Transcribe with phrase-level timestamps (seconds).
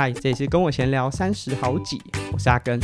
[0.00, 2.00] 嗨，这里是跟我闲聊三十好几，
[2.32, 2.78] 我是阿根。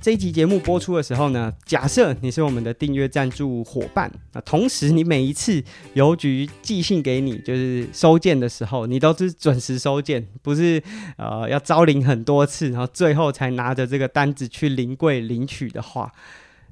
[0.00, 5.62] 这一集节目播出的时候呢，假设你是我们的订阅赞助伙伴，那同时你每一次
[5.92, 10.82] 邮局寄信给你，就是收件的时候，你都是准时收件，不是
[11.18, 16.10] 呃要招领很多次，然后最后才拿着这个单子去临柜领取的话，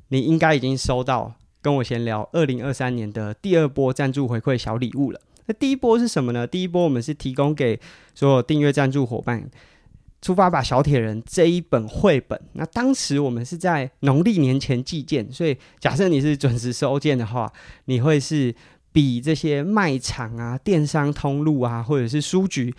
[0.08, 5.20] 你应该已经收到跟我闲聊二零二三年的第二波赞助回馈小礼物了。
[5.46, 6.46] 那第一波是什么呢？
[6.46, 7.78] 第一波我们是提供给
[8.14, 9.50] 所有订阅赞助伙伴。
[10.22, 17.50] 出发吧，小铁人这一本绘本，那当时我们是在农历年前寄件，所以假设你是准时收件的话，
[17.86, 18.54] 你会是
[18.92, 22.74] 比这些卖场啊、电商通路啊，或者是书局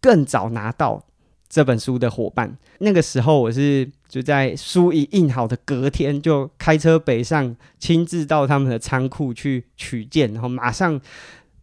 [0.00, 1.04] 更早拿到
[1.48, 2.56] 这本书的伙伴。
[2.78, 11.00] 那个时候我是就在书一印好的隔天，就开车北上，亲自到他们的仓库去取件，然后马上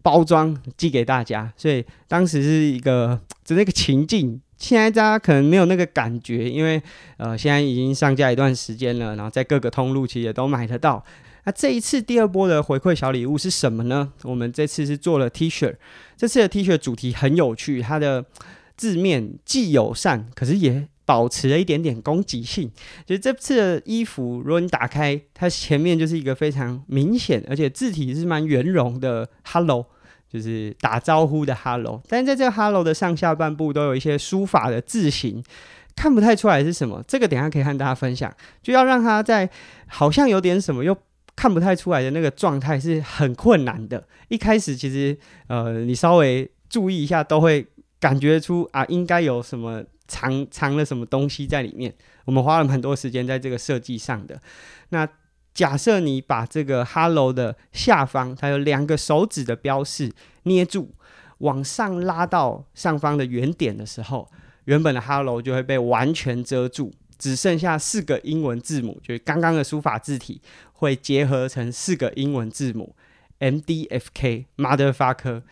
[0.02, 1.52] 包装寄给大家。
[1.56, 4.42] 所以当时是一个就那个情境。
[4.56, 6.82] 现在大家可能没有那个感觉，因为
[7.18, 11.04] 呃，现在已经上架一段时间了，然后在各个通路其实也都买得到。
[11.44, 14.14] 那这一次第二波的回馈小礼物是什么呢？
[14.22, 15.76] 我们这次是做了 T 恤，
[16.16, 18.24] 这次的 T 恤主题很有趣，它的
[18.84, 22.70] 字面既友善，可是也保持了一点点攻击性。
[23.06, 29.86] 就是这次的衣服，如果你打开，它前面就是一个非常明显，而且字体是蛮圆融的 “Hello”。
[30.30, 35.42] 就是打招呼的 “hello”，但是在这个 “hello” 的上下半部都有一些书法的字形，
[35.96, 37.04] 看不太出来是什么。
[37.08, 39.48] 这个等下可以和大家分享，就要让他在
[39.86, 40.98] 好像有点什么又
[41.36, 44.08] 看不太出来的那个状态是很困难的。
[44.30, 47.68] 一开始其实呃，你稍微注意一下，都会
[48.04, 51.96] 感觉出啊，应该有什么藏藏了什么东西在里面。
[52.26, 54.42] 我们花了很多时间在这个设计上的
[54.90, 55.08] 那。
[55.54, 60.12] 假设你把这个 “hello” 的下方，它有两个手指的标示
[60.46, 60.96] 捏住，
[61.38, 64.28] 往上拉到上方的圆点的时候，
[64.66, 72.96] 原本的 “hello” 就会被完全遮住，只剩下四个英文字母，就是刚刚的书法字体会结合成四个英文字母
[73.38, 75.44] “M D F K Motherfucker”。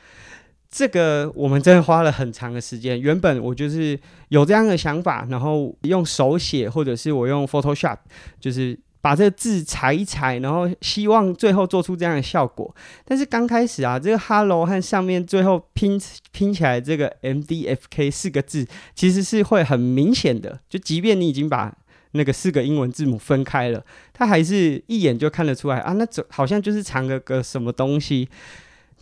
[0.72, 3.00] 这个我们真的花了很长的时间。
[3.00, 4.00] 原本我就是
[4.30, 7.98] 有这样的想法，然后用手写，或者是我用 Photoshop，
[8.40, 8.80] 就是。
[9.04, 12.72] 把这个字裁一裁，然后希望最后做出这样的效果。
[13.04, 16.00] 但是刚开始啊，这个 “hello” 和上面最后拼
[16.32, 20.60] 拼起来这个 “MDFK” 四个字，其实是会很明显的。
[20.70, 21.76] 就即便你已经把
[22.12, 23.84] 那个四个英文字母分开了，
[24.14, 28.30] 它还是一眼就看得出来啊，那这好像就是藏了个什么东西。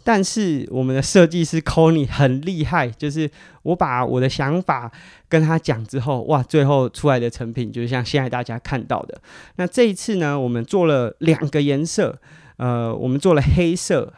[0.04, 3.30] 但是我们的设计师 Conny 很厉害，就是
[3.64, 4.92] 我把我的想法
[5.28, 9.22] 跟他讲之后，哇，最后出来的成品就是像现在大家看到的。
[9.58, 12.20] 那这一次呢，我们做了两个颜色，
[12.58, 14.14] 呃，我们做了黑色，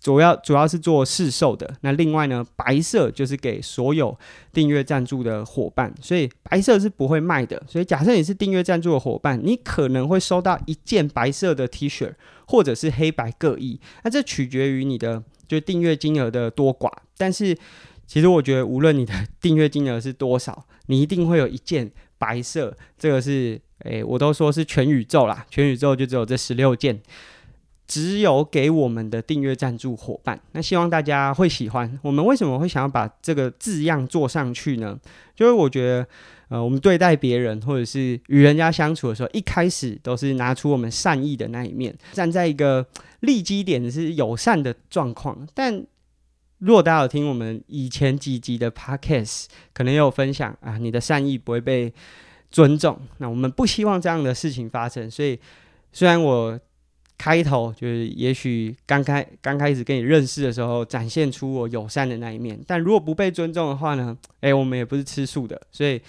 [0.00, 1.76] 主要主要是做试售的。
[1.80, 4.16] 那另外呢，白色就是给所有
[4.52, 7.62] 订阅赞助的伙伴，所以白色是不会卖的。
[7.68, 12.12] 所以假设你是订阅赞助的伙伴，你可能会收到一件白色的 T 恤。
[12.48, 16.88] 或者是黑白各异，那这取决于你的就订阅金额的多寡。
[17.16, 17.58] 但是
[18.06, 22.72] 其实我觉得，无论你的订阅金额是多少，你一定会有一件白色。
[22.96, 27.02] 这个是诶、我都说是全宇宙啦，全宇宙就只有这十六件，
[27.86, 30.40] 只有给我们的订阅赞助伙伴。
[30.52, 31.98] 那希望大家会喜欢。
[32.02, 34.98] 我们为什么会想要把这个字样做上去呢？
[35.34, 36.06] 就是我觉得。
[36.48, 42.86] 呃，我们对待别人或者是与人家相处的时候，一开始都是拿出我们善意的那一面，站在一个
[43.18, 45.44] 立基点是友善的状况。
[45.52, 45.84] 但
[46.58, 51.92] 如果大家有听我们以前几集的 Podcast，可能也有分享啊，你的善意不会被
[52.52, 52.96] 尊重。
[53.18, 55.10] 那我们不希望这样的事情发生。
[55.10, 55.36] 所以，
[55.92, 56.56] 虽然我
[57.18, 64.16] 开头就是也许刚开刚开始跟你认识的时候，展现出我友善的那一面，但如果不被尊重的话呢？
[64.40, 66.00] 哎，我们也不是吃素的，所以。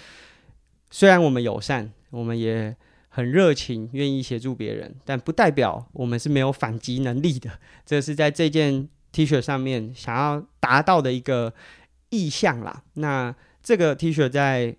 [0.90, 2.74] 虽然我们友善，我们也
[3.10, 7.50] 很热情，愿意协助别人，但不代表我们是没有反击能力的。
[7.84, 11.52] 这是在这件 T 恤上面想要达到的一个
[12.08, 12.82] 意向啦。
[12.94, 14.74] 那这个 T 恤在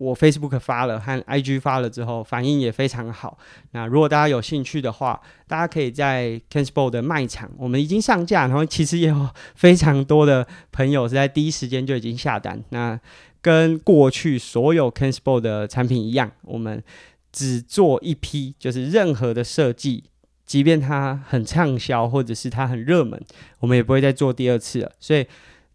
[0.00, 3.36] 我 Facebook 发了和 IG 发了之后，反应也非常好。
[3.72, 12.64] 那如果大家有兴趣的话，大家可以在 Kensport 的卖场，我们已经上架，然后其实也有非常多的朋友是在第一时间就已经下单。
[12.70, 12.98] 那
[13.42, 16.82] 跟过去所有 Kensport 的产品一样，我们
[17.30, 20.04] 只做一批，就是任何的设计，
[20.46, 23.22] 即便它很畅销或者是它很热门，
[23.58, 24.90] 我们也不会再做第二次了。
[24.98, 25.26] 所以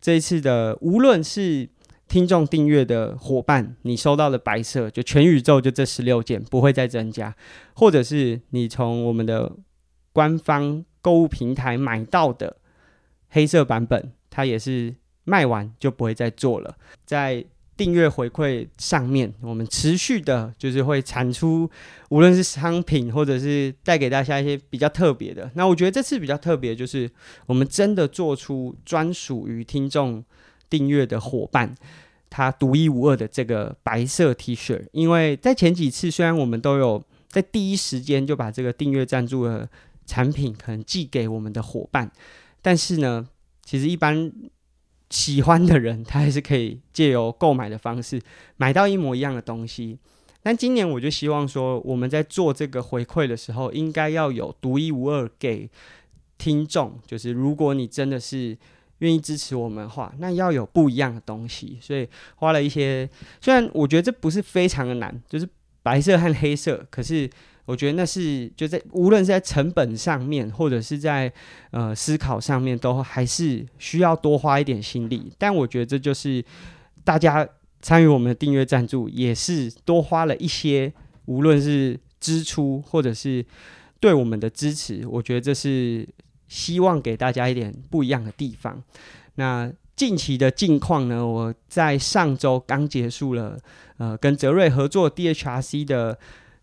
[0.02, 1.70] 这一次的，无论是
[2.08, 7.34] 听众订阅的伙伴，你收到的白色就全宇宙就这十六件，不会再增加；
[7.74, 9.52] 或者是你从我们的
[10.14, 12.58] 官方购物平台买到的
[13.30, 16.78] 黑色版本，它也是卖完就不会再做了。
[17.06, 17.44] 在
[17.76, 21.70] 订阅回馈上面，我们持续的就是会产出，
[22.10, 25.52] 无论是商品或者是带给大家一些比较特别的。
[25.56, 27.10] 那我觉得这次比较特别，就是
[27.48, 30.24] 我们真的做出专属于听众
[30.76, 31.76] 订阅的伙伴，
[32.30, 34.86] 他独一无二的这个白色 T 恤。
[34.92, 39.70] 因为在前几次，虽然我们都有在第一时间就把这个订阅赞助的
[40.06, 42.12] 产品可能寄给我们的伙伴，
[42.62, 43.28] 但是呢，
[43.64, 44.32] 其实一般。
[45.12, 48.20] 喜欢的人，他还是可以借由购买的方式
[48.58, 50.00] 买到一模一样的东西。
[50.42, 55.70] 但今年我就希望说，我们在做这个回馈的时候，应该要有独一无二给
[56.40, 57.00] 听众。
[57.06, 58.58] 就是如果你真的是
[59.00, 61.78] 愿意支持我们的话，那要有不一样的东西。
[61.82, 63.10] 所以花了一些，
[63.42, 65.48] 虽然我觉得这不是非常的难，就是
[65.82, 67.30] 白色和黑色，可是。
[67.68, 71.34] 我觉得那是就在无论是在成本上面，或者是在
[71.72, 75.34] 呃思考上面，都还是需要多花一点心力。
[75.36, 76.46] 但我觉得这就是
[77.04, 77.50] 大家
[77.82, 80.94] 参与我们的订阅赞助，也是多花了一些，
[81.26, 83.44] 无论是支出或者是
[84.00, 85.04] 对我们的支持。
[85.08, 86.08] 我觉得这是
[86.48, 88.82] 希望给大家一点不一样的地方。
[89.36, 91.26] 那近期的近况呢？
[91.26, 93.58] 我在上周刚结束了
[93.98, 96.18] 呃跟泽瑞合作 DHRC 的。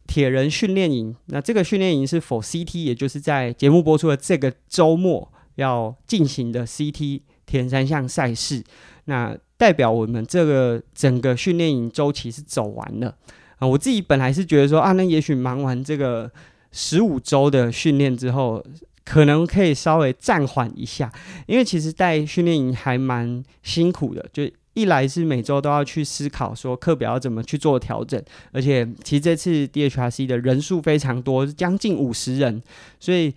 [0.05, 8.63] 铁人训练营，那这个训练营是 for CT，也就是在节目播出的这个周末要进行的 CT 铁人三项赛事。
[9.05, 13.15] 那代表我们这个整个训练营周期是走完了
[13.59, 13.67] 啊。
[13.67, 16.31] 我自己本来是觉得说啊，那也许忙完这个
[16.73, 18.63] 十五周的训练之后，
[19.05, 21.13] 可能可以稍微暂缓一下，
[21.47, 24.51] 因为其实带训练营还蛮辛苦的，就。
[24.75, 28.19] 一来是每周都要去思考说课表怎么去做调整，
[28.53, 32.63] 而且其实这次 DHRC 的人数非常多，将近五十人，
[32.99, 33.35] 所以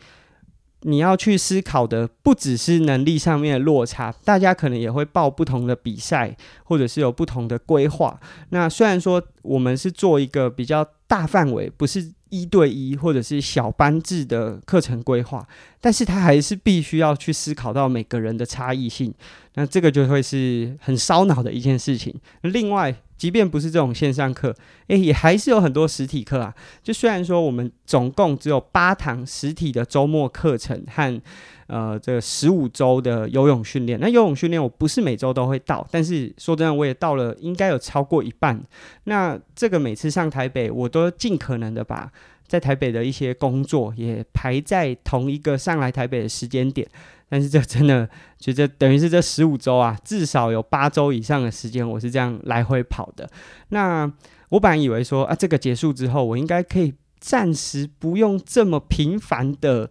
[0.85, 8.19] 你要去思考的不只是能力上面的落差，大家可能也会报不同的比赛，或者是有不同的规划。
[8.49, 12.13] 那虽然说我们是做一个比较大范围，不是。
[12.29, 15.47] 一对一或者是小班制的课程规划，
[15.79, 19.13] 但是他还是必须要去思考到每个人的差异性，
[19.53, 22.13] 那这个就会是很烧脑的一件事情。
[22.41, 24.53] 另外，即便不是这种线上课，
[24.87, 26.53] 诶，也还是有很多实体课啊。
[26.83, 31.21] 就虽然说我们总共只有八堂实体的周末课程和
[31.67, 38.61] 呃这十五周的游泳训练，那游泳训练我不是每周都会到，但是说真的，我也到了，应该有超过一半。
[39.05, 42.11] 那这个每次上台北，我都尽可能的把。
[42.47, 46.87] 在台北的一些工作也排在同一个上来台北的时间点，
[47.29, 53.29] 但是这真的觉得等于是这十五周啊，至少有八周以上的时间我是这样来回跑的。
[53.69, 54.11] 那
[54.49, 59.89] 我本来以为说啊，这个结束之后，我应该可以暂时不用这么频繁的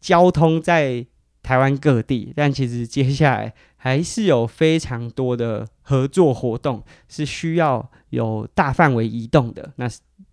[0.00, 1.06] 交通在
[1.42, 9.88] 台湾各地，但其实接下来还是有非常多的合作活动是需要有大范围移动的，那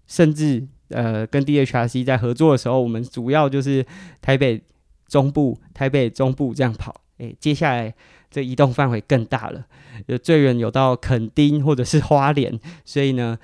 [0.07, 0.67] 甚至。
[0.93, 3.85] 呃，跟 DHRC 在合作的时候，我们主要就是
[4.19, 4.61] 台北
[5.11, 7.01] 中部、台北中部这样跑。
[7.17, 7.93] 诶，接下来
[8.29, 9.65] 这移动范围更大了，
[10.05, 12.57] 有最远有到垦丁或者是花莲。
[12.85, 13.37] 所以呢，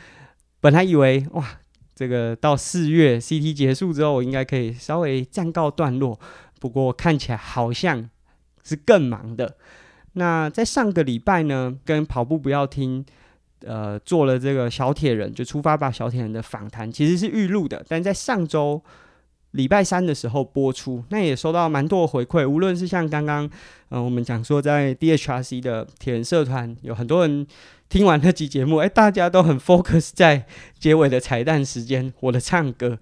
[0.61, 1.45] 本来以为哇，
[1.93, 6.17] 这个到四月 CT 结束之后，我应该可以稍微暂告段落。
[6.61, 8.09] 不过看起来好像
[8.63, 9.57] 是更忙的。
[10.13, 13.05] 那在上个礼拜呢，跟跑步不要听。
[13.65, 18.79] 呃，做了这个小铁人，就出发吧小铁人的访谈，其实是预录的，但在上周
[19.57, 22.47] 礼拜三的时候播出，那也收到蛮多回馈。
[22.47, 23.49] 无论是像刚刚，
[23.89, 27.45] 呃，我们讲说在 DHRC 的铁人社团，有很多人
[27.89, 30.45] 听完那集节目，哎，大家都很 focus 在
[30.79, 32.97] 结尾的彩蛋时间，我的唱歌，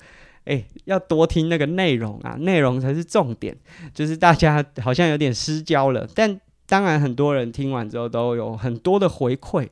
[0.45, 3.55] 哎，要多听那个内容啊，内容才是重点。
[3.93, 9.67] 就是大家好像有点失焦了，但当然很多人听完之后都有很多的回馈。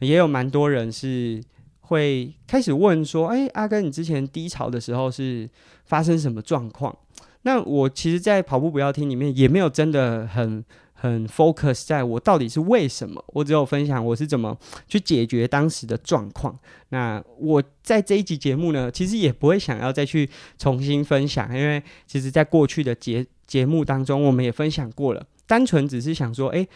[0.00, 1.42] 也有蛮多人是
[1.88, 5.48] 会开始问说：“哎，阿根，你之前低潮的时候是
[5.84, 6.96] 发生什么状况？”
[7.42, 16.58] 那我其实，在跑步不要听里面也没有真的很很 focus 在我到底是为什么，我只有分享我是怎么去解决当时的状况。
[16.90, 20.28] 那我在这一集节目呢，其实也不会想要再去
[20.58, 26.66] 重新分享，因为其实在过去的节节目当中，我们也分享过了，单纯只是想说，哎。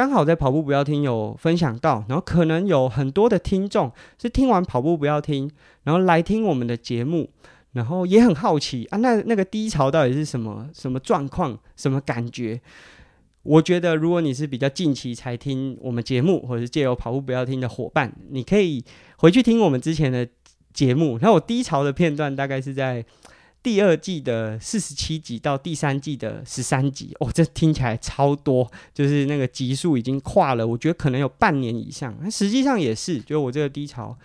[0.00, 5.50] 刚好在跑步不要听有分享到，然后可能有很多的听众是听完跑步不要听，
[5.82, 7.28] 然后来听我们的节目，
[7.72, 12.58] 然后也很好奇啊，那那个低潮到底是什么什么状况，什么感觉？
[13.42, 18.82] 我觉得如果你是比较近期才听我们节目，或者是借由跑步不要听的伙伴，你可以
[19.18, 20.26] 回去听我们之前的
[20.72, 21.18] 节目。
[21.20, 23.04] 那我低潮的片段大概是在
[23.62, 32.16] 第二季的四十七集到第三季的十三集，哦，这听起来超多，就是那个集数已经跨了，我觉得可能有半年以上。
[32.22, 34.16] 那实际上也是，就我这个低潮，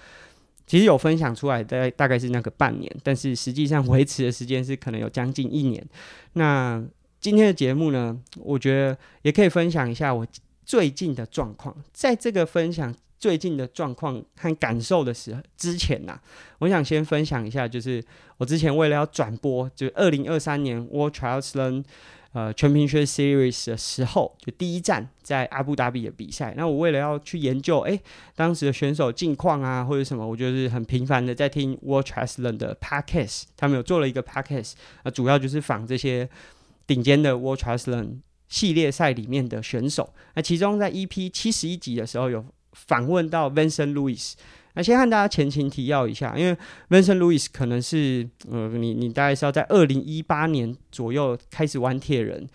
[0.66, 5.86] 其实有分享出来，大概大概是那个半年，但是实际上维持的时间是可能有将近一年。
[6.34, 6.82] 那
[7.20, 10.26] 今天的节目呢，我觉得也可以分享一下我
[10.66, 12.94] 最近的状况，在这个分享。
[13.18, 16.20] 最近的状况和感受的时候，之前呐、
[16.60, 18.04] 我想先分享一下，就是
[18.38, 21.84] 我之前为了要转播，就二零二三年 World Triathlon
[22.34, 26.54] 呃全平学 Series 的时候，就第一站在阿布达比的比赛。
[26.56, 28.00] 那我为了要去研究，哎、
[28.36, 36.30] 当时的选手近况啊，或者什么，我就是很频繁的在听 World Triathlon 的 Podcast，他们有做了一个 Podcast，啊，主要就是访这些
[36.86, 40.14] 顶尖的 World Triathlon 系列赛里面的选手。
[40.36, 42.46] 那其中在 EP 七十一集的时候有。
[42.88, 44.34] 访问到 Vincent Luis，
[44.74, 46.58] 那先和大家前情提要一下，因为
[46.90, 52.46] Vincent Luis 可能是呃，你你大概是要在二零一八年左右开始玩铁人，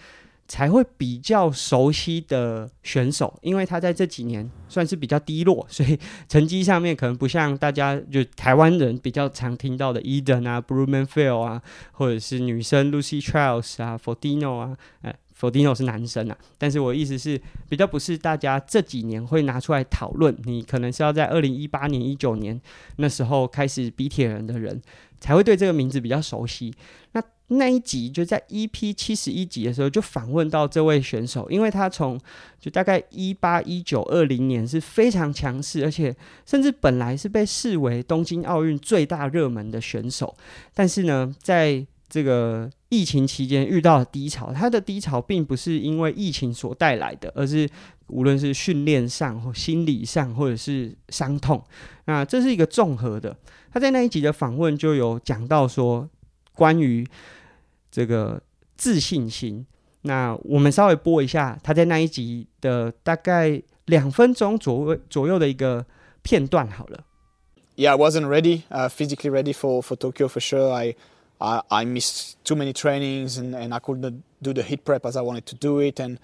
[0.47, 15.17] 才会比较熟悉的选手，因为他在这几年算是比较低落，所以成绩上面可能不像大家就台湾人比较常听到的 Eden 啊、Blummenfelt 啊，或者是女生 Lucy Charles 啊、Frodeno 啊，哎。
[15.41, 22.61] Frodeno 是男生啊，但是我意思是比较不是大家这几年会拿出来讨论，你可能是要在二零一八年、一九年
[22.97, 24.81] 那时候开始比铁人的人
[25.19, 26.75] 才会对这个名字比较熟悉。
[27.13, 32.21] 那那一集就在 EP 七十一集的时候就访问到这位选手，因为他从
[32.61, 36.15] 就大概一八、一九、二零年是非常强势，而且
[36.47, 40.37] 甚至本来是被视为东京奥运最大热门的选手，
[40.75, 47.69] 但是呢，在这个疫情期间遇到低潮，他的低潮并不是因为疫情所带来的，而是
[48.09, 51.65] 无论是训练上或心理上，或者是伤痛，
[52.05, 53.35] 那这是一个综合的。
[53.73, 56.09] 他在那一集的访问就有讲到说，
[56.55, 57.07] 关于
[57.91, 58.43] 这个
[58.77, 59.65] 自信心。
[60.03, 65.85] 那我们稍微播一下他在那一集的大概两分钟左右左右的一个
[66.23, 67.05] 片段好了。
[67.77, 70.73] Yeah, I wasn't ready, uh, physically ready for for Tokyo for sure.
[70.73, 70.97] I
[71.41, 75.17] I, I missed too many trainings and, and I couldn't do the HIIT prep as
[75.17, 76.19] I wanted to do it and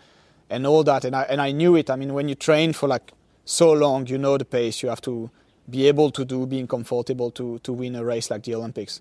[0.48, 1.90] and all that and I and I knew it.
[1.90, 3.12] I mean, when you train for like
[3.44, 5.30] so long, you know the pace you have to
[5.68, 9.00] be able to do, being comfortable to to win a race like the Olympics.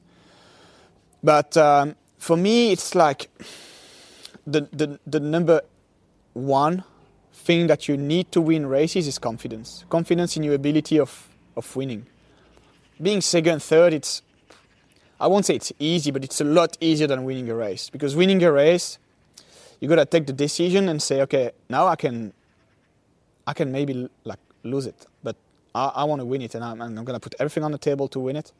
[1.24, 3.30] But um, for me, it's like
[4.48, 5.62] the, the the number
[6.34, 6.84] one
[7.34, 9.86] thing that you need to win races is confidence.
[9.90, 12.06] Confidence in your ability of of winning.
[13.02, 14.22] Being second, third, it's
[15.20, 17.90] I won't say it's easy, but it's a lot easier than winning a race.
[17.90, 18.98] Because winning a race,
[19.80, 22.34] you gotta take the decision and say, okay, now I can,
[23.48, 25.36] I can maybe like lose it, but
[25.74, 28.08] I, I want to win it, and I'm, I'm gonna put everything on the table
[28.10, 28.52] to win it.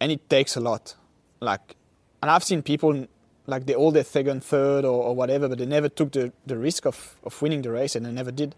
[0.00, 0.94] And it takes a lot,
[1.40, 1.76] like,
[2.22, 3.06] and I've seen people
[3.46, 6.56] like they all their second, third, or, or whatever, but they never took the, the
[6.56, 8.54] risk of, of winning the race, and they never did.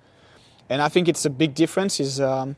[0.69, 2.01] And I think it's a big difference.
[2.01, 2.57] Is um,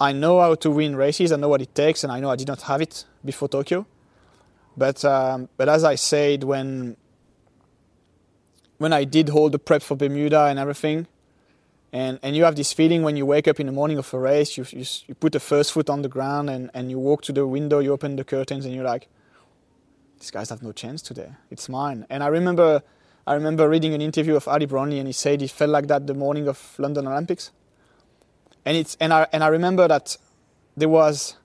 [0.00, 1.30] I know how to win races.
[1.30, 3.86] I know what it takes, and I know I did not have it before Tokyo.
[4.76, 6.96] But um, but as I said, when
[8.78, 11.06] when I did hold the prep for Bermuda and everything,
[11.92, 14.18] and and you have this feeling when you wake up in the morning of a
[14.18, 17.20] race, you you, you put the first foot on the ground and, and you walk
[17.22, 19.06] to the window, you open the curtains, and you're like,
[20.18, 21.32] these guys have no chance today.
[21.50, 22.06] It's mine.
[22.08, 22.82] And I remember
[23.26, 26.06] I remember reading an interview of Ali Brownlee, and he said he felt like that
[26.06, 27.50] the morning of London Olympics
[28.64, 30.16] and it's and I and I remember that
[30.76, 31.36] there was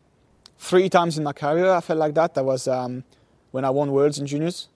[0.58, 2.34] three times in my career I felt like that.
[2.36, 3.04] That was um,
[3.52, 4.68] when I won Worlds in juniors,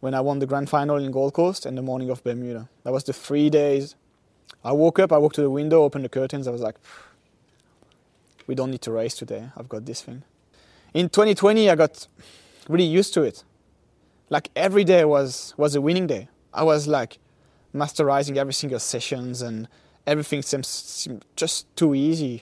[0.00, 2.68] when I won the grand final in Gold Coast, and the morning of Bermuda.
[2.84, 3.94] That was the three days.
[4.64, 6.48] I woke up, I walked to the window, opened the curtains.
[6.48, 6.76] I was like,
[8.46, 9.50] we don't need to race today.
[9.56, 10.24] I've got this thing.
[10.94, 12.08] In 2020, I got
[12.68, 13.44] really used to it.
[14.30, 16.28] Like every day was was a winning day.
[16.52, 17.18] I was like
[17.74, 19.68] masterizing every single sessions and
[20.08, 22.40] Everything seems just too easy。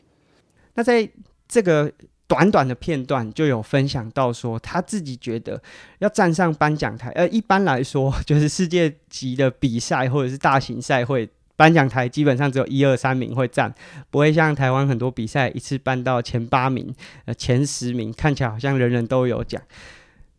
[0.74, 1.10] 那在
[1.48, 1.92] 这个
[2.28, 5.62] 短短的片段就有分享到说，他自己觉得
[5.98, 13.74] 要站上颁奖台，呃，一般来说就是世界级的比赛或者是大型赛会，颁奖台基本上只有一二三名会站，
[14.10, 16.94] 不会像台湾很多比赛一次颁到前八名、
[17.24, 19.60] 呃前十名，看起来好像人人都有奖。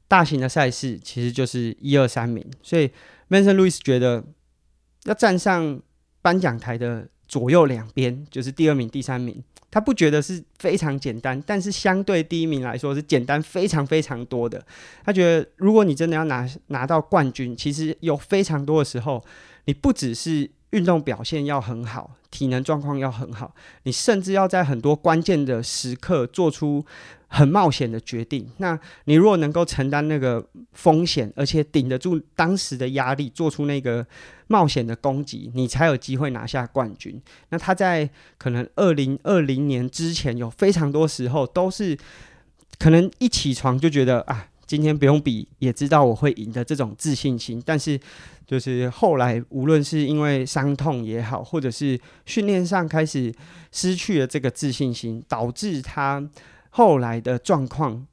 [0.07, 2.89] 大型的赛事其实就是一二三名，所以
[3.29, 4.23] Vincent Luis 觉得
[5.05, 5.81] 要站上
[6.21, 7.07] 颁奖台的。
[7.27, 14.65] 左右两边就是第二名、第三名，他不觉得是非常简单，但是相对第一名来说是简单非常非常多的。
[15.03, 19.23] 他觉得，如果你真的要拿拿到冠军，其实有非常多的时候，
[19.65, 23.53] 你不只是运动表现要很好，体能状况要很好，
[23.83, 26.85] 你甚至要在很多关键的时刻做出
[27.27, 28.49] 很冒险的决定。
[28.57, 34.05] 那你如果能够承担那个风险，而且顶得住当时的压力，做出那个
[34.47, 37.21] 冒险的攻击，你才有机会拿下冠军。
[37.49, 41.97] 那他在可能二零二零年之前，有非常多时候都是
[42.79, 44.47] 可能一起床就觉得啊。
[44.67, 47.97] 今天不用比，也知道我会赢的这种自信心，但是
[48.45, 53.33] 就是后来无论是因为伤痛也好，或者是训练上开始
[53.71, 56.21] 失去了这个自信心，导致他
[56.69, 58.05] 后来的状况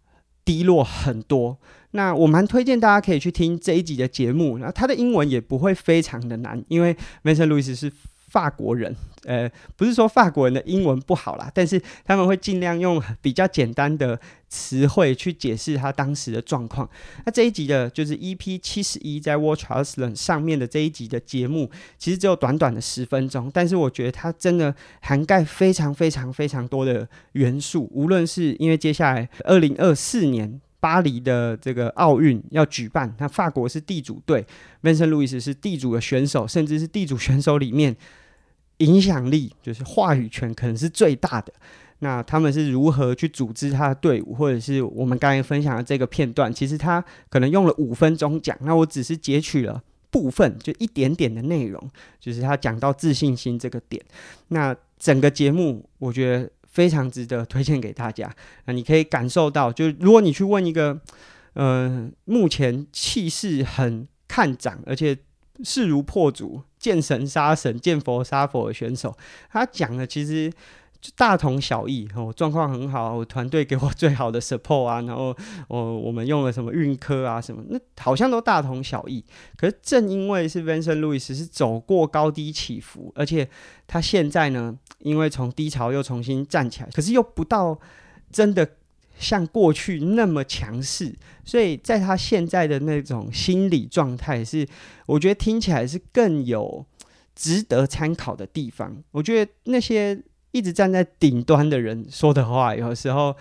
[0.45, 1.59] 低落很多。
[1.95, 7.91] 那我蛮推荐大家可以去听这一集的节目，那他的英文也不会非常的难，因为 Vincent Luis 是。
[8.27, 8.93] 法国人，
[9.27, 16.91] 呃，不是说法国人的英文不好啦，但是他们会尽量用比较简单的词汇去解释他当时的状况。
[17.25, 27.89] 那这一集的就是 EP 七十一，在 World Triathlon 上面的这一集的节目，其实只有短短的十分钟，但是我觉得它真的涵盖非常非常非常多的元素。
[27.93, 34.45] 无论是因为接下来二零二四年巴黎的这个奥运要举办，那法国是地主队
[34.83, 37.97] ，Vincent Louis 是地主的选手，甚至是地主选手里面。
[38.79, 41.53] 影响力就是话语权，可能是最大的。
[42.00, 46.53] 那他们是如何去组织他的队伍，或者是我们刚才分享的这个片段？
[46.53, 51.81] 其实他可能用了五分钟讲，那我只是截取了部分，就一点点的内容，
[52.19, 54.05] 就是他讲到自信心这个点。
[54.49, 58.31] 那整个节目我觉得非常值得推荐给大家。
[58.66, 61.00] 那你可以感受到，就是如果你去问一个，
[61.54, 65.16] 呃，目前气势很看涨，而且。
[65.62, 69.16] 势如破竹，见神杀神，见佛杀佛的选手，
[69.52, 70.52] 他讲的其实
[71.14, 72.09] 大同小异。
[72.16, 75.33] 我状况很好，我团队给我最好的 support 啊，然后
[75.69, 79.25] 我我们用了什么运科啊什么，那好像都大同小异。
[79.57, 83.49] 可是正因为是 Vincent Luis 是走过高低起伏，而且
[83.87, 87.79] 他现在呢，因为从低潮又重新站起来，可是又不到
[88.33, 88.69] 真的。
[89.17, 91.14] 像过去那么强势，
[91.45, 94.67] 所以在他现在的那种心理状态是，
[95.07, 96.85] 我觉得听起来是更有
[97.33, 98.93] 值得参考的地方。
[99.12, 103.37] 我觉得那些一直站在顶端的人说的话，有时候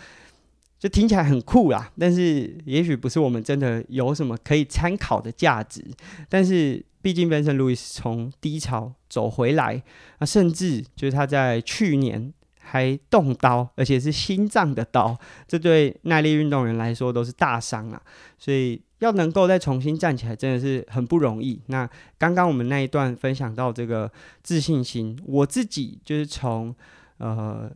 [0.78, 5.84] 就听起来很酷啦，但是也许不是我们真的有什么可以参考的价值。
[6.30, 9.84] 但是毕竟 Vincent Luis 从低潮走回来，
[10.18, 12.34] 啊，甚至就是他在去年。
[12.66, 18.02] 还动刀，而且是心脏的刀，这对耐力运动员来说都是大伤啊！
[18.40, 21.62] 所以要能够再重新站起来，真的是很不容易。
[21.68, 21.88] 那
[22.18, 24.10] 刚刚我们那一段分享到这个
[24.42, 26.74] 自信心，我自己就是从
[27.18, 27.70] 呃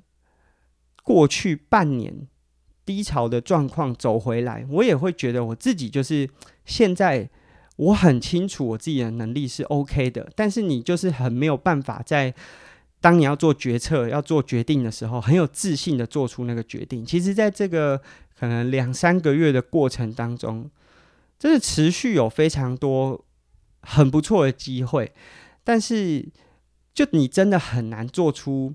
[1.03, 2.25] 过去半年
[2.85, 6.27] 低潮的状况走回来，我也会觉得我自己就是
[6.65, 7.29] 现在
[7.77, 12.35] 我很清楚我自己的能力是 OK 的，但是你就是很没有办法在。
[12.99, 17.05] 当你要做决策、要做决定的时候，很有自信的做出那个决定。
[17.05, 18.01] 其实，在这个
[18.37, 20.67] 可能两三个月的过程当中，
[21.37, 23.23] 真的持续有非常多
[23.81, 25.13] 很不错的机会，
[25.63, 26.27] 但是，
[26.91, 28.73] 就你真的很难做出。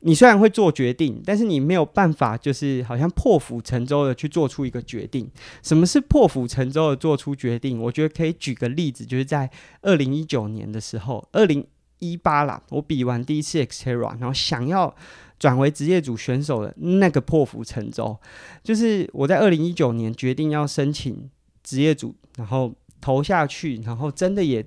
[0.00, 5.30] 你虽然会做决定，但是你没有办法，就是好像破釜沉舟的去做出一个决定。
[5.62, 7.80] 什么是破釜沉舟的做出决定？
[7.80, 9.50] 我觉得可以举个例子，就是在
[9.82, 11.66] 二零一九年的时候，二零。
[12.00, 14.94] 一八啦，我比完第一次 Xterra，然后想要
[15.36, 18.16] 转为职业组选手的那个破釜沉舟，
[18.62, 21.28] 就是我在二零一九年决定要申请
[21.64, 24.64] 职业组，然后投下去，然后真的也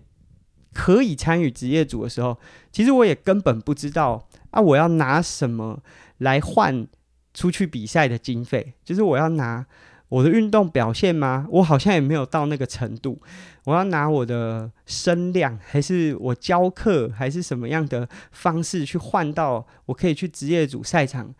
[0.74, 2.38] 可以参与职业组的时候，
[2.70, 5.82] 其实我也根本不知道啊，我要拿什么
[6.20, 6.88] 来换
[7.34, 9.66] 出去比赛的经费，就是我要拿。
[10.10, 11.48] 我的运动表现吗？
[11.50, 13.18] 我好像也没有到那个程度。
[13.64, 21.34] 我要拿我的声量，还是我教课，还是什么样的方式去换到我可以去职业组赛场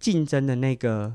[0.00, 1.14] 竞争的那个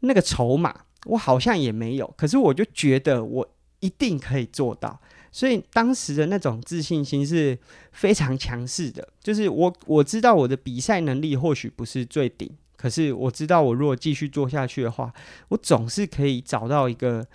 [0.00, 0.74] 那个筹码？
[1.06, 2.12] 我好像也没有。
[2.16, 7.58] 可是我就觉得我一定可以做到，所以当时的那种自信心是
[7.92, 9.06] 非常强势的。
[9.22, 12.50] 就是我我知道我的比赛能力或许不是最顶。
[12.76, 15.12] 可是我知道，我如果继续做下去的话，
[15.48, 17.26] 我总是可以找到一个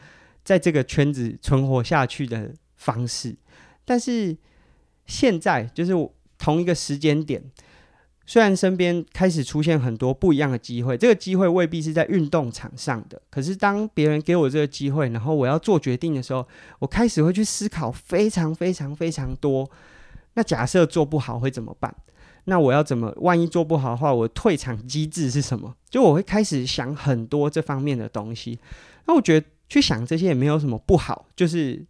[0.44, 3.36] 在这个圈子存活下去的方式。
[3.84, 4.38] 但是
[5.06, 7.44] 现在就是我同一个时间点，
[8.26, 13.22] 虽然身边开始出现很多不一样的机会，这个机会未必是在运动场上的。
[13.30, 16.48] 可是当别人给我这个机会，然后我要做决定的时候，
[16.80, 19.70] 我开始会去思考非常非常非常多。
[20.36, 21.94] 那假设做不好会怎么办？
[22.46, 23.14] 那我要怎么？
[23.18, 25.76] 万一做不好的话，我退场机制是什么？
[25.90, 28.60] 就我会开始想很多这方面的东西。
[29.06, 31.86] 那我觉得去想这些也没有什么不好，就是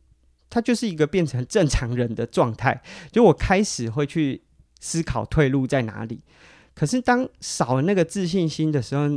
[0.50, 2.82] 它就是一个变成正常人的状态。
[3.12, 4.44] 就我开始会去
[4.84, 6.20] 思考退路在哪里。
[6.76, 9.08] 可是当少了那个自信心的时候，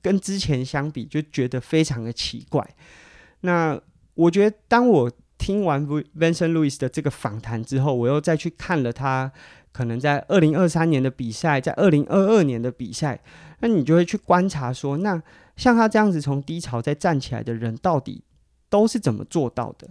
[0.00, 2.66] 跟之前相比，就觉得非常的奇怪。
[3.42, 3.78] 那
[4.14, 9.30] 我觉得，当我听完 Vincent Luis 的这个访谈之后，我又再去看了他
[9.72, 13.20] 可能在二零二三年的比赛，在二零二二年的比赛，
[13.58, 15.22] 那你就会去观察说，那
[15.56, 18.22] 像他这样子从低潮再站起来的人，到底
[18.70, 19.90] 都是怎么做到的？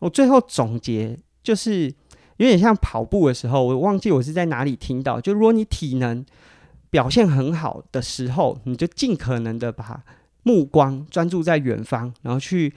[0.00, 1.94] 我最后总结就是。
[2.40, 5.20] 有点像跑步的时候，我忘记我是在哪里听到。
[5.20, 6.24] 就如果你体能
[6.88, 10.02] 表现很好的时候，你就尽可能的把
[10.42, 12.72] 目光专注在远方，然后去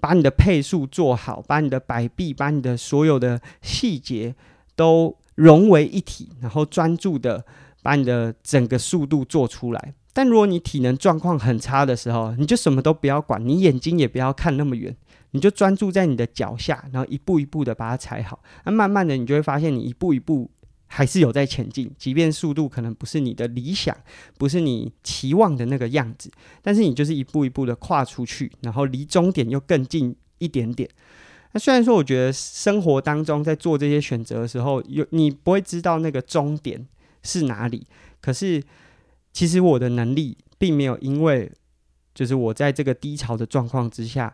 [0.00, 4.34] 把你的配速做好，把你的摆臂，把你的所有的细节
[4.74, 7.44] 都融为一体，然后专注的
[7.82, 9.92] 把你的整个速度做出来。
[10.14, 14.96] 但如果你体能状况很差的时候，你就什么都不要管，你眼睛也不要看那么远。
[15.34, 18.40] 你就专注在你的脚下，然后一步一步的把它踩好。
[18.64, 20.48] 那慢慢的，你就会发现，你一步一步
[20.86, 23.96] 还是有在前进，即便速度可能不是你的理想，
[24.38, 26.30] 不是你期望的那个样子，
[26.62, 30.88] 但是你就是一步一步的跨出去，然后离终点又更近一点点。
[31.50, 36.86] 那虽然说，我觉得生活当中在做这些选择的时候，有你不会知道那个终点
[37.24, 37.84] 是哪里，
[38.20, 38.62] 可是
[39.32, 41.50] 其实我的能力并没有因为
[42.14, 44.32] 就是我在这个低潮的状况之下。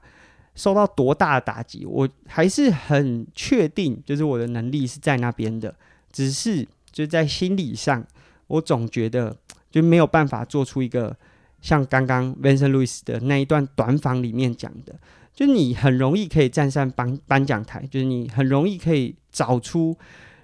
[0.60, 5.74] 受到多大的打击，我还是很确定，就是我的能力是在那边的，
[6.12, 8.06] 只是就在心理上，
[8.46, 9.34] 我总觉得
[9.70, 11.16] 就没有办法做出一个
[11.62, 15.00] 像刚刚 Vincent Luis 的那一段短访里面讲的，
[15.32, 19.96] 就你很容易可以站上颁颁奖台，就是你很容易可以找出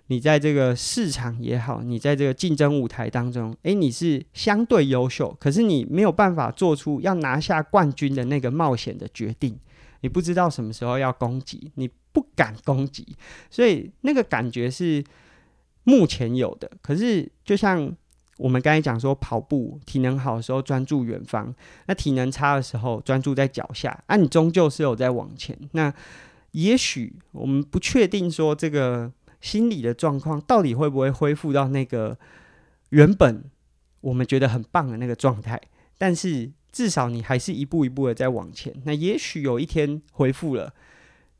[0.06, 9.58] 你在这个市场也好，你在这个竞争舞台当中，诶，你是相对优秀，可是你没有办法做出要拿下冠军的那个冒险的决定。
[10.00, 13.16] 你不知道什么时候要攻击，你不敢攻击，
[13.50, 15.02] 所以那个感觉是
[15.84, 16.70] 目前有的。
[16.82, 17.94] 可是就像
[18.38, 21.54] 我们刚才讲说，跑步体能好的时候专注远方，
[21.86, 25.58] 那体能差的时候专注在脚下，啊，你终究是有在往前。
[25.72, 25.92] 那
[26.52, 32.18] 也许我们不确定说这个心理的状况到底会不会恢复到那个
[32.90, 33.44] 原本
[34.00, 35.60] 我们觉得很棒的那个状态，
[35.98, 36.52] 但是。
[36.76, 38.70] 至少你还是一步一步的在往前。
[38.84, 40.74] 那也许有一天恢复了，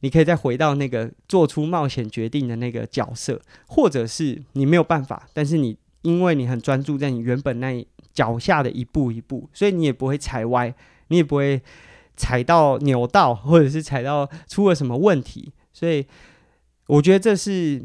[0.01, 10.75] 你可以再回到那个做出冒险决定的那个角色，或者是你没有办法，但是你因为你很专注在你原本那脚下的一步一步，所以你也不会踩歪，
[11.09, 11.61] 你也不会
[12.17, 15.53] 踩到扭到，或者是踩到出了什么问题。
[15.75, 16.07] 所以
[16.87, 17.85] 我觉得这是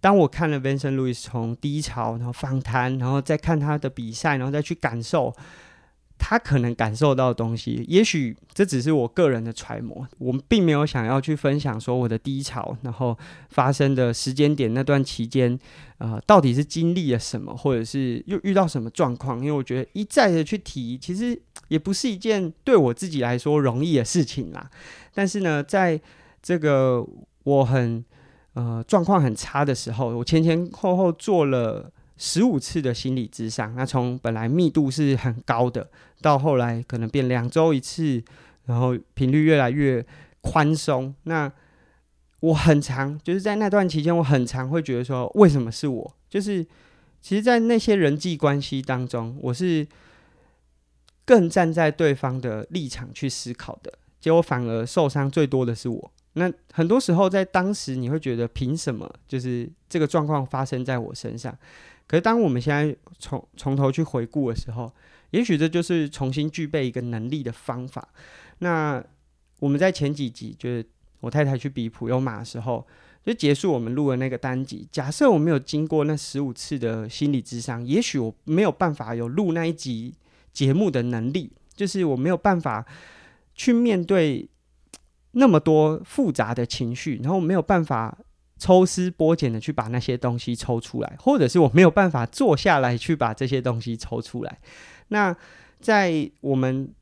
[0.00, 5.34] 当我看了 Vincent Louis 从低潮，然后访谈，然后再看他的比赛，然后再去感受。
[6.18, 10.06] 他可能感受到的东西，也许这只是我个人的揣摩。
[10.18, 13.16] 我们并没有想要去分享说我的低潮，然后
[13.50, 15.58] 发生的时间点那段期间，
[15.98, 19.38] 呃，到底是经历了什么，或者是又遇到什么状况？
[19.38, 24.68] 因为我觉得一再的去提，其实也不是一件对我自己来说容易的事情啦。
[25.14, 26.00] 但是呢，在
[26.42, 27.06] 这个
[27.44, 28.04] 我很
[28.54, 31.92] 呃状况很差的时候，我前前后后做了。
[32.20, 35.88] 十五次的心理咨商，那从本来密度是很高的，
[36.20, 38.22] 到后来可能变两周一次，
[38.66, 40.04] 然后频率越来越
[40.40, 41.14] 宽松。
[41.24, 41.50] 那
[42.40, 46.16] 我很常就是在那段期间，我很常会觉得说，为什么是我？
[46.28, 46.64] 就是
[47.20, 49.86] 其实，在那些人际关系当中，我是
[51.24, 56.12] 更站在对方的立场去思考的，结果反而受伤最多的是我。
[56.38, 59.12] 那很多时候在当时，你会觉得凭什么？
[59.26, 61.56] 就是这个状况发生在我身上。
[62.06, 64.90] 可是，当我们现在从从头去回顾的时候，
[65.32, 68.08] 也许这就是重新具备一个能力的方法。
[68.60, 69.04] 那
[69.58, 70.86] 我们在前几集，就是
[71.20, 72.86] 我太太去比普悠马的时候，
[73.26, 74.88] 就结束我们录的那个单集。
[74.90, 80.14] 假设我没有经过那十五次的心理智商，也许我没有办法有录那一集
[80.52, 82.86] 节目的能力，就是我没有办法
[83.54, 84.48] 去面对
[85.32, 88.16] 那么多复杂的情绪，然后没有办法。
[88.60, 94.58] 抽丝剥茧的去把那些东西抽出来，或者是我没有办法坐下来去把这些东西抽出来。
[95.10, 95.32] 那
[95.78, 96.92] 在我们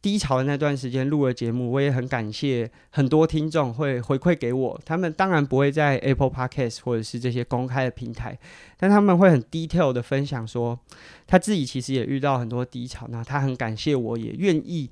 [0.00, 4.80] 低潮的那段时间录了节目，我也很感谢很多听众会回馈给我。
[4.86, 8.38] 他们当然不会在 Apple Podcast 或者是这些公开的平台，
[8.78, 10.80] 但他们会很 detail 的分享说，
[11.26, 14.90] 他自己其实也遇到很多低潮，那他很感谢我，也愿意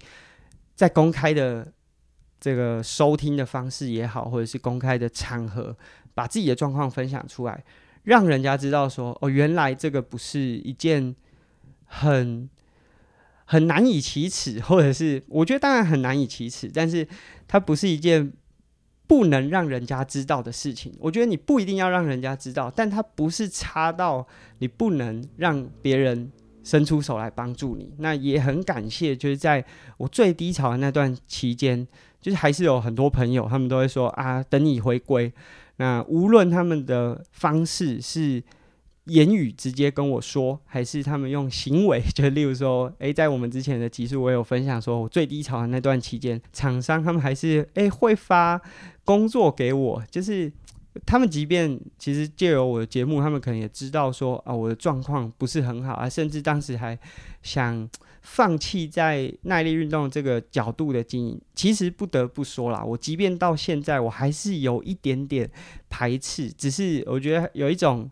[0.74, 1.72] 在公开的
[2.40, 5.76] 这个收听的方式也好，或者是公开的场合。
[6.12, 7.64] 把自己的状况分享出来，
[8.02, 11.14] 让人家知道说：“哦，原来这个不是一件
[11.86, 12.50] 很
[13.44, 17.06] 很难以启齿，或者是我觉得当然很难以启齿，但是
[17.46, 18.30] 它不是一件
[19.06, 20.92] 不能让人家知道的事情。
[20.98, 24.26] 我觉得你不一定要让人家知道，但它不是差到
[24.58, 26.30] 你不能让别人
[26.62, 27.94] 伸出手来帮助你。
[27.98, 29.64] 那也很感谢，就是在
[29.96, 31.86] 我最低潮的那段期间，
[32.20, 35.32] 就是还是有很多朋友，他们都会说啊，等你回归。
[35.76, 38.42] 那无论他们的方式是。
[39.06, 42.00] 言语直接跟我说，还是他们用行为？
[42.14, 48.60] 就例如说，诶，在我们之前的集数，我有分享说，我最低潮的那段期间，厂商他们还是诶会发
[49.04, 50.52] 工作给我，就是
[51.06, 56.98] 他们即便其实借由我的节目，他们可能也知道说啊，我的状况不是很好啊，甚至当时还
[57.42, 57.88] 想
[58.22, 61.40] 放弃在耐力运动这个角度的经营。
[61.54, 65.50] 其实不得不说啦，我即便到现在，我还是有一点点
[65.88, 68.10] 排斥，只是我觉得有一种。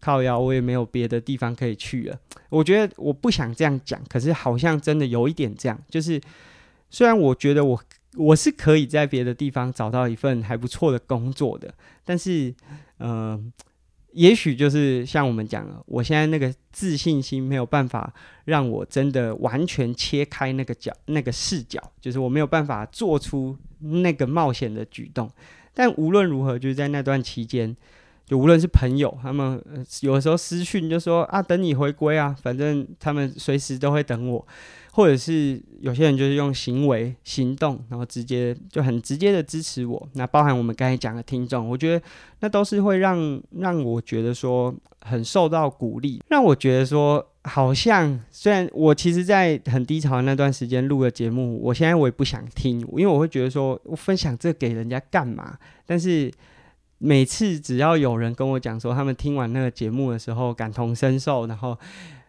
[0.00, 2.20] 靠腰，我也没有别的地方可以去了。
[2.50, 5.82] 我觉得我不想这样讲，可是好像真的有一点这样。
[5.88, 6.20] 就是
[6.90, 7.82] 虽然我觉得我
[8.16, 11.72] 我是可以在别的地方找到一份还不错的工作的，
[12.04, 12.54] 但是，
[12.98, 13.40] 呃，
[14.12, 18.12] 也许就是像我们讲了，我现在那个自信心没有办法
[18.44, 25.30] 让我真的完全切开那个角、那个视角，就是我没有办法做出那个冒险的举动。
[25.72, 27.76] 但无论如何，就是在那段期间。
[28.26, 29.62] 就无论是朋友，他们
[30.00, 34.48] 有的时候私讯就说啊，等你回归啊，反正他们随时都会等我，
[34.94, 40.08] 或者是有些人就是用行为行动，然后直接就很直接的支持我。
[40.14, 42.02] 那包含我们刚才讲的听众，我觉得
[42.40, 55.58] 那都是会让让我觉得说很受到鼓励，让我觉得说好像虽然我其实，在很低潮的那段时间录的节目，我现在我也不想听，因为我会觉得说我分享这给人家干嘛？
[55.84, 56.32] 但是。
[56.98, 61.76] 每次只要有人跟我讲说他们听完那个节目的时候感同身受，然后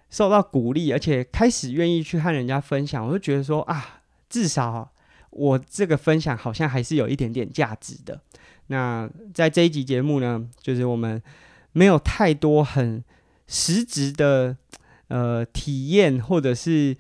[0.10, 4.92] 受到鼓励，而且开始愿意去和人家分享，我就觉得说啊，至少
[5.30, 8.22] 我这个分享好像还是有一点点价值的。
[8.68, 11.22] 那在这一集节目呢，就是我们
[11.72, 13.04] 没有太多很
[13.48, 14.58] 实质的
[15.08, 16.96] 呃体验，或者是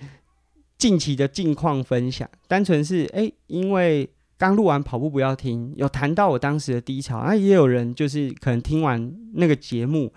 [0.77, 4.09] 近期的近况分享，单纯是诶，因为。
[4.37, 10.11] 刚录完跑步不要停，有谈到我当时的低潮，那、也有人就是可能听完那个节目，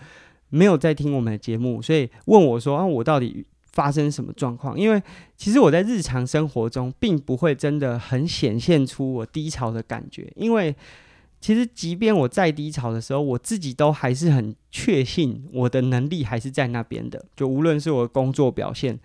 [0.50, 4.78] 没有在听我们的节目，所以问我说啊，我到底发生什么状况？
[4.78, 5.02] 因为
[5.36, 10.74] 其实我在日常生活中并不会真的很显现出我低潮的感觉，因为
[11.40, 18.98] 其实即便我在低潮的时候，我自己都还是很确信我的能力还是在那边的，就无论是我的工作表现。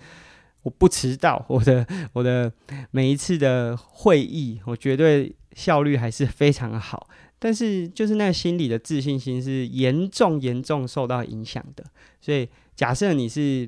[0.63, 2.49] 我不迟到，我的我的
[2.91, 7.10] 每一次的会议，我绝对效率还是非常好。
[7.43, 11.84] 但是就是那个心理的自信心是严重严重受到影响的。
[12.21, 13.67] 所以假设你是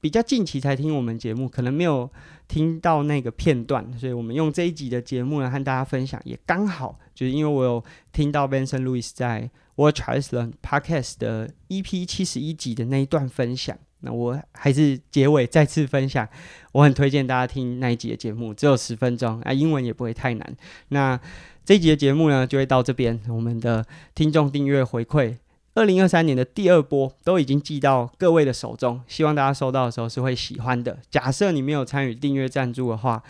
[0.00, 2.08] 比较近期才听我们节目，可能没有
[2.46, 13.76] 听到那个片段，所以我们用这一集的节目呢，和大家分享，也刚好就是因为我有听到 Benson Lewis 在 World Triathlon Podcast 的 EP 七十一集的那一段分享。
[14.00, 16.28] 那我还是结尾再次分享，
[16.70, 20.56] 我很推荐大家听那一集的节目，只有十分钟啊，英文也不会太难。
[20.90, 21.20] 那
[21.68, 23.20] 这一集的节目呢，就会到这边。
[23.28, 25.36] 我们的听众订阅回馈，
[25.74, 30.98] 二零二三年的第二波都已经寄到各位的手中，希望大家收到的时候是会喜欢的。
[31.10, 33.22] 假设你没有参与订阅赞助的话，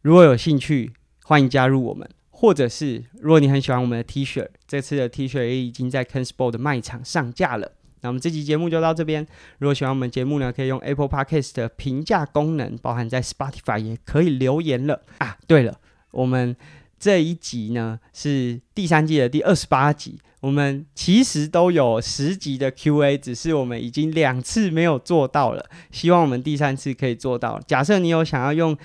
[0.00, 0.94] 如果有兴趣，
[1.24, 7.72] 欢迎加入我们，或者是如果你很喜欢我们的 T 恤，这次的 T 恤也已经在 Ken Sport 的卖场上架了。
[8.00, 9.26] 那我们这期节目就到这边。
[9.58, 15.36] 如果喜欢我们节目呢，可以用 Apple Podcast 的评价功能，包含在 Spotify 也可以留言了啊。
[15.46, 15.78] 对了，
[16.12, 16.56] 我们
[16.98, 27.60] 这一集呢是第三季的第二十八集，我们其实都有十集的 QA，只是我们已经两次没有做到了，希望我们第三次可以做到。
[27.66, 28.76] 假设你有想要用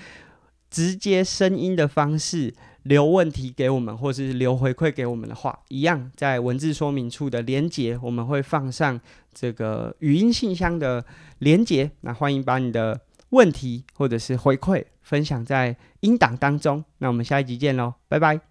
[0.70, 2.54] 直接声音的方式。
[2.84, 8.98] 留问题给我们，或是留回馈给我们的话，一样在文字说明处的连结，我们会放上
[9.34, 11.04] 这个语音信箱的
[11.40, 11.90] 连结。
[12.00, 16.84] 那欢迎把你的问题或者是回馈分享在音档当中。
[16.98, 18.49] 那我们下一集见喽，拜拜。